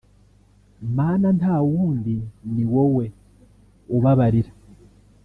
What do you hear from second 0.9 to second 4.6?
Mana nta wundi ni wowe ubabarira